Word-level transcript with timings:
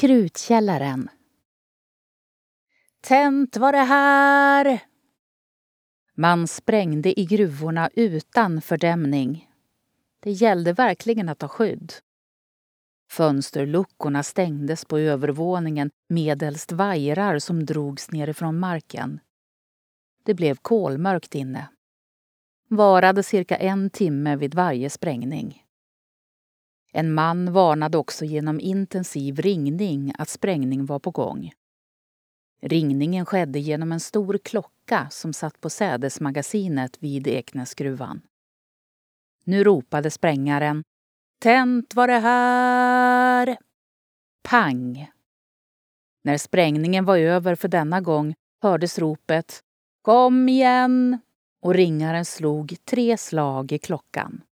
Krutkällaren 0.00 1.10
Tänt 3.00 3.56
var 3.56 3.72
det 3.72 3.78
här! 3.78 4.80
Man 6.14 6.48
sprängde 6.48 7.20
i 7.20 7.24
gruvorna 7.24 7.90
utan 7.94 8.60
fördämning. 8.60 9.50
Det 10.20 10.30
gällde 10.30 10.72
verkligen 10.72 11.28
att 11.28 11.42
ha 11.42 11.48
skydd. 11.48 11.92
Fönsterluckorna 13.10 14.22
stängdes 14.22 14.84
på 14.84 14.98
övervåningen 14.98 15.90
medelst 16.08 16.72
vajrar 16.72 17.38
som 17.38 17.66
drogs 17.66 18.10
nerifrån 18.10 18.58
marken. 18.58 19.20
Det 20.24 20.34
blev 20.34 20.56
kolmörkt 20.56 21.34
inne. 21.34 21.68
Varade 22.68 23.22
cirka 23.22 23.56
en 23.56 23.90
timme 23.90 24.36
vid 24.36 24.54
varje 24.54 24.90
sprängning. 24.90 25.65
En 26.98 27.14
man 27.14 27.52
varnade 27.52 27.98
också 27.98 28.24
genom 28.24 28.60
intensiv 28.60 29.40
ringning 29.40 30.12
att 30.18 30.28
sprängning 30.28 30.86
var 30.86 30.98
på 30.98 31.10
gång. 31.10 31.52
Ringningen 32.62 33.26
skedde 33.26 33.58
genom 33.58 33.92
en 33.92 34.00
stor 34.00 34.38
klocka 34.38 35.08
som 35.10 35.32
satt 35.32 35.60
på 35.60 35.70
sädesmagasinet 35.70 36.96
vid 37.02 37.26
Eknäsgruvan. 37.26 38.22
Nu 39.44 39.64
ropade 39.64 40.10
sprängaren 40.10 40.84
Tänt 41.40 41.94
var 41.94 42.08
det 42.08 42.18
här! 42.18 43.56
Pang! 44.48 45.10
När 46.24 46.38
sprängningen 46.38 47.04
var 47.04 47.18
över 47.18 47.54
för 47.54 47.68
denna 47.68 48.00
gång 48.00 48.34
hördes 48.62 48.98
ropet 48.98 49.60
Kom 50.02 50.48
igen! 50.48 51.18
och 51.62 51.74
ringaren 51.74 52.24
slog 52.24 52.76
tre 52.84 53.16
slag 53.16 53.72
i 53.72 53.78
klockan. 53.78 54.45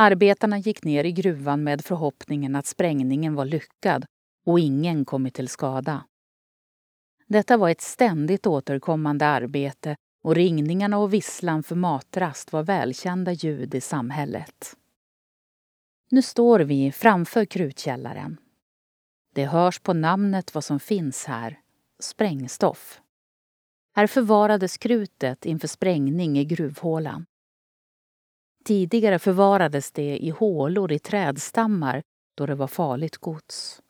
Arbetarna 0.00 0.58
gick 0.58 0.84
ner 0.84 1.04
i 1.04 1.12
gruvan 1.12 1.64
med 1.64 1.84
förhoppningen 1.84 2.56
att 2.56 2.66
sprängningen 2.66 3.34
var 3.34 3.44
lyckad 3.44 4.04
och 4.46 4.60
ingen 4.60 5.04
kommit 5.04 5.34
till 5.34 5.48
skada. 5.48 6.04
Detta 7.26 7.56
var 7.56 7.70
ett 7.70 7.80
ständigt 7.80 8.46
återkommande 8.46 9.26
arbete 9.26 9.96
och 10.22 10.34
ringningarna 10.34 10.98
och 10.98 11.14
visslan 11.14 11.62
för 11.62 11.74
matrast 11.74 12.52
var 12.52 12.62
välkända 12.62 13.32
ljud 13.32 13.74
i 13.74 13.80
samhället. 13.80 14.76
Nu 16.10 16.22
står 16.22 16.60
vi 16.60 16.92
framför 16.92 17.44
krutkällaren. 17.44 18.40
Det 19.34 19.46
hörs 19.46 19.80
på 19.80 19.92
namnet 19.92 20.54
vad 20.54 20.64
som 20.64 20.80
finns 20.80 21.24
här. 21.24 21.60
Sprängstoff. 21.98 23.00
Här 23.94 24.06
förvarades 24.06 24.78
krutet 24.78 25.46
inför 25.46 25.68
sprängning 25.68 26.38
i 26.38 26.44
gruvhålan. 26.44 27.26
Tidigare 28.68 29.18
förvarades 29.18 29.90
det 29.90 30.18
i 30.18 30.30
hålor 30.30 30.92
i 30.92 30.98
trädstammar 30.98 32.02
då 32.36 32.46
det 32.46 32.54
var 32.54 32.66
farligt 32.66 33.16
gods. 33.16 33.82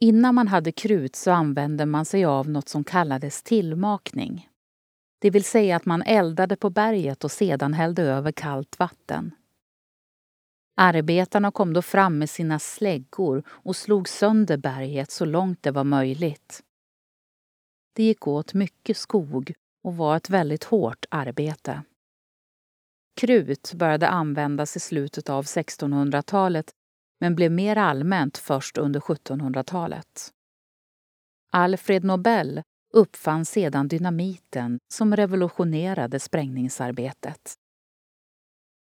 Innan 0.00 0.34
man 0.34 0.48
hade 0.48 0.72
krut 0.72 1.16
så 1.16 1.30
använde 1.30 1.86
man 1.86 2.04
sig 2.04 2.24
av 2.24 2.48
något 2.48 2.68
som 2.68 2.84
kallades 2.84 3.42
tillmakning. 3.42 4.48
Det 5.20 5.30
vill 5.30 5.44
säga 5.44 5.76
att 5.76 5.84
man 5.84 6.02
eldade 6.02 6.56
på 6.56 6.70
berget 6.70 7.24
och 7.24 7.30
sedan 7.30 7.72
hällde 7.74 8.02
över 8.02 8.32
kallt 8.32 8.78
vatten. 8.78 9.34
Arbetarna 10.76 11.50
kom 11.50 11.72
då 11.72 11.82
fram 11.82 12.18
med 12.18 12.30
sina 12.30 12.58
släggor 12.58 13.42
och 13.48 13.76
slog 13.76 14.08
sönder 14.08 14.56
berget 14.56 15.10
så 15.10 15.24
långt 15.24 15.62
det 15.62 15.70
var 15.70 15.84
möjligt. 15.84 16.62
Det 17.92 18.02
gick 18.02 18.26
åt 18.26 18.54
mycket 18.54 18.96
skog 18.96 19.52
och 19.84 19.96
var 19.96 20.16
ett 20.16 20.30
väldigt 20.30 20.64
hårt 20.64 21.06
arbete. 21.10 21.82
Krut 23.20 23.74
började 23.74 24.08
användas 24.08 24.76
i 24.76 24.80
slutet 24.80 25.28
av 25.28 25.44
1600-talet 25.44 26.70
men 27.20 27.34
blev 27.34 27.52
mer 27.52 27.76
allmänt 27.76 28.38
först 28.38 28.78
under 28.78 29.00
1700-talet. 29.00 30.30
Alfred 31.52 32.04
Nobel 32.04 32.62
uppfann 32.92 33.44
sedan 33.44 33.88
dynamiten 33.88 34.78
som 34.92 35.16
revolutionerade 35.16 36.20
sprängningsarbetet. 36.20 37.54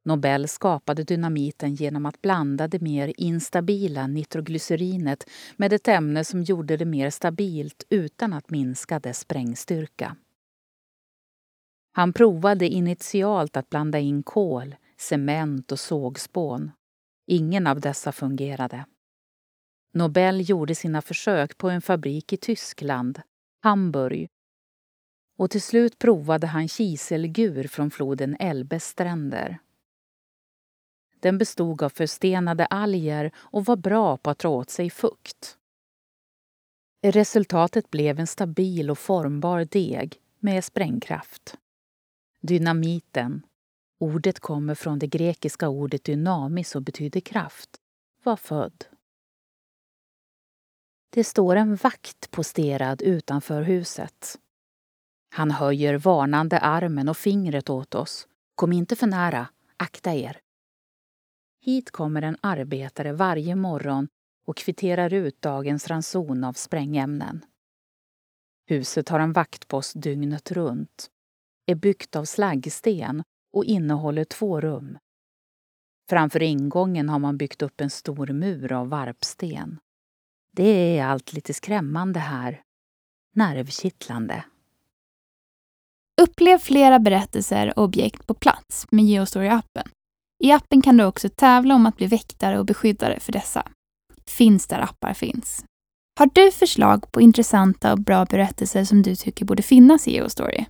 Nobel 0.06 0.48
skapade 0.48 1.04
dynamiten 1.04 1.76
genom 1.76 2.06
att 2.06 2.22
blanda 2.22 2.68
det 2.68 2.82
mer 2.82 3.14
instabila 3.18 4.08
nitroglycerinet 4.08 5.30
med 5.58 5.74
ett 5.74 5.88
ämne 5.88 6.24
som 6.24 6.44
gjorde 6.44 6.78
det 6.78 6.86
mer 6.86 7.10
stabilt 7.10 7.84
utan 7.90 8.34
att 8.34 8.50
minska 8.50 9.00
dess 9.00 9.20
sprängstyrka. 9.20 10.16
Han 11.92 12.14
provade 12.14 12.68
initialt 12.68 13.58
att 13.58 13.70
blanda 13.70 14.00
in 14.00 14.24
kol, 14.24 14.76
cement 14.98 15.72
och 15.72 15.80
sågspån. 15.80 16.72
Ingen 17.28 17.68
av 17.68 17.80
dessa 17.80 18.12
fungerade. 18.12 18.86
Nobel 19.94 20.50
gjorde 20.50 20.76
sina 20.76 21.02
försök 21.02 21.58
på 21.58 21.70
en 21.70 21.82
fabrik 21.82 22.34
i 22.34 22.38
Tyskland, 22.38 23.22
Hamburg. 23.62 24.30
Och 25.38 25.50
till 25.52 25.62
slut 25.62 26.00
provade 26.00 26.48
han 26.48 26.68
kiselgur 26.68 27.68
från 27.68 27.92
floden 27.92 28.38
Elbes 28.40 28.86
stränder. 28.86 29.60
Den 31.20 31.38
bestod 31.38 31.84
av 31.84 31.90
förstenade 31.90 32.66
alger 32.66 33.32
och 33.38 33.66
var 33.66 33.76
bra 33.76 34.18
på 34.18 34.30
att 34.30 34.40
dra 34.40 34.50
åt 34.50 34.70
sig 34.70 34.90
fukt. 34.90 35.58
Resultatet 37.04 37.92
blev 37.92 38.20
en 38.20 38.28
stabil 38.28 38.92
och 38.92 39.00
formbar 39.00 39.66
deg 39.66 40.22
med 40.40 40.64
sprängkraft. 40.64 41.58
Dynamiten, 42.42 43.46
ordet 44.00 44.40
kommer 44.40 44.76
från 44.76 45.00
det 45.00 45.08
grekiska 45.08 45.70
ordet 45.70 46.04
dynamis 46.04 46.76
och 46.76 46.82
betyder 46.82 47.20
kraft, 47.20 47.70
var 48.24 48.36
född. 48.36 48.86
Det 51.10 51.24
står 51.24 51.56
en 51.56 51.76
vakt 51.76 52.32
posterad 52.32 53.02
utanför 53.02 53.62
huset. 53.62 54.40
Han 55.34 55.52
höjer 55.52 55.98
varnande 55.98 56.60
armen 56.60 57.10
och 57.10 57.18
fingret 57.18 57.70
åt 57.70 57.96
oss. 57.96 58.28
Kom 58.56 58.74
inte 58.74 58.96
för 58.96 59.08
nära, 59.08 59.48
akta 59.78 60.14
er. 60.14 60.40
Hit 61.60 61.92
kommer 61.92 62.22
en 62.22 62.38
arbetare 62.42 63.14
varje 63.14 63.56
morgon 63.56 64.08
och 64.46 64.58
kvitterar 64.58 65.14
ut 65.14 65.42
dagens 65.42 65.88
ranson 65.88 66.44
av 66.44 66.54
sprängämnen. 66.54 67.46
Huset 68.66 69.10
har 69.10 69.20
en 69.20 69.34
vaktpost 69.34 70.02
dygnet 70.02 70.52
runt, 70.52 71.10
är 71.66 71.76
byggt 71.76 72.16
av 72.16 72.26
slaggsten 72.26 73.24
och 73.54 73.66
innehåller 73.66 74.24
två 74.24 74.62
rum. 74.62 74.98
Framför 76.10 76.44
ingången 76.44 77.10
har 77.10 77.20
man 77.20 77.38
byggt 77.38 77.62
upp 77.62 77.82
en 77.82 77.90
stor 77.90 78.28
mur 78.28 78.74
av 78.74 78.90
varpsten. 78.90 79.80
Det 80.56 80.98
är 80.98 81.06
allt 81.06 81.34
lite 81.34 81.54
skrämmande 81.54 82.20
här. 82.20 82.62
Nervkittlande. 83.36 84.44
Upplev 86.22 86.58
flera 86.58 87.00
berättelser 87.00 87.74
och 87.80 87.84
objekt 87.84 88.28
på 88.28 88.34
plats 88.34 88.86
med 88.92 89.06
Geostory-appen. 89.06 89.90
I 90.44 90.52
appen 90.52 90.82
kan 90.82 90.98
du 90.98 91.06
också 91.06 91.30
tävla 91.30 91.76
om 91.76 91.86
att 91.86 91.98
bli 91.98 92.08
väktare 92.08 92.60
och 92.60 92.66
beskyddare 92.66 93.20
för 93.20 93.32
dessa. 93.32 93.68
Finns 94.26 94.68
där 94.68 94.80
appar 94.80 95.14
finns. 95.14 95.66
Har 96.20 96.30
du 96.34 96.52
förslag 96.52 97.12
på 97.12 97.22
intressanta 97.22 97.94
och 97.94 98.00
bra 98.00 98.26
berättelser 98.26 98.84
som 98.84 99.02
du 99.02 99.16
tycker 99.16 99.46
borde 99.46 99.64
finnas 99.64 100.08
i 100.08 100.12
Geostory? 100.12 100.66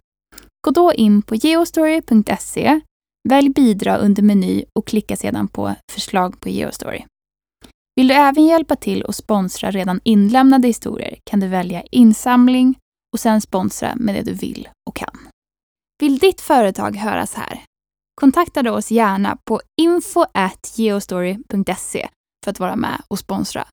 Gå 0.61 0.71
då 0.71 0.93
in 0.93 1.21
på 1.21 1.35
geostory.se, 1.35 2.81
välj 3.29 3.49
bidra 3.49 3.97
under 3.97 4.23
meny 4.23 4.63
och 4.75 4.87
klicka 4.87 5.15
sedan 5.15 5.47
på 5.47 5.75
förslag 5.91 6.39
på 6.39 6.49
Geostory. 6.49 7.03
Vill 7.95 8.07
du 8.07 8.13
även 8.13 8.45
hjälpa 8.45 8.75
till 8.75 9.03
och 9.03 9.15
sponsra 9.15 9.71
redan 9.71 9.99
inlämnade 10.03 10.67
historier 10.67 11.17
kan 11.23 11.39
du 11.39 11.47
välja 11.47 11.81
insamling 11.81 12.75
och 13.13 13.19
sen 13.19 13.41
sponsra 13.41 13.95
med 13.95 14.15
det 14.15 14.21
du 14.21 14.33
vill 14.33 14.69
och 14.89 14.95
kan. 14.95 15.17
Vill 16.01 16.17
ditt 16.17 16.41
företag 16.41 16.95
höras 16.95 17.33
här? 17.33 17.63
Kontakta 18.21 18.63
då 18.63 18.71
oss 18.71 18.91
gärna 18.91 19.37
på 19.43 19.61
info.geostory.se 19.81 22.09
för 22.43 22.51
att 22.51 22.59
vara 22.59 22.75
med 22.75 23.01
och 23.07 23.19
sponsra 23.19 23.67